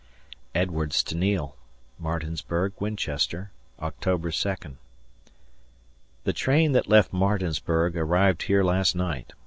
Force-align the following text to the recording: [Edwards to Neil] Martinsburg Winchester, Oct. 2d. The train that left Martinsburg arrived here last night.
[Edwards 0.55 1.03
to 1.03 1.15
Neil] 1.15 1.55
Martinsburg 1.99 2.73
Winchester, 2.79 3.51
Oct. 3.79 3.99
2d. 4.01 4.77
The 6.23 6.33
train 6.33 6.71
that 6.71 6.89
left 6.89 7.13
Martinsburg 7.13 7.95
arrived 7.95 8.41
here 8.41 8.63
last 8.63 8.95
night. 8.95 9.33